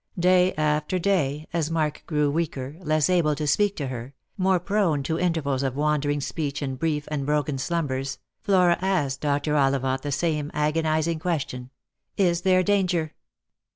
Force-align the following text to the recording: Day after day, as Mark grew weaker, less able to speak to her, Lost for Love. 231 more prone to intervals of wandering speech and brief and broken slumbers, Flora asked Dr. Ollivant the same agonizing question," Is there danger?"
Day 0.17 0.55
after 0.55 0.97
day, 0.97 1.47
as 1.53 1.69
Mark 1.69 2.01
grew 2.07 2.31
weaker, 2.31 2.75
less 2.79 3.07
able 3.07 3.35
to 3.35 3.45
speak 3.45 3.75
to 3.75 3.85
her, 3.89 4.15
Lost 4.35 4.65
for 4.65 4.73
Love. 4.79 4.83
231 4.95 4.95
more 4.95 4.95
prone 4.97 5.03
to 5.03 5.19
intervals 5.23 5.61
of 5.61 5.75
wandering 5.75 6.19
speech 6.21 6.63
and 6.63 6.79
brief 6.79 7.07
and 7.11 7.23
broken 7.23 7.59
slumbers, 7.59 8.17
Flora 8.41 8.79
asked 8.81 9.21
Dr. 9.21 9.53
Ollivant 9.55 10.01
the 10.01 10.11
same 10.11 10.49
agonizing 10.55 11.19
question," 11.19 11.69
Is 12.17 12.41
there 12.41 12.63
danger?" 12.63 13.13